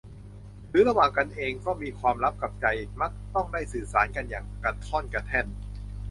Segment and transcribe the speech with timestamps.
[0.69, 2.65] หรือระหว่างกันเองก็มีความลับกับใจ
[3.01, 5.47] มักต้องได้สื่อสารกันอย่างกระท่อนกระแท่น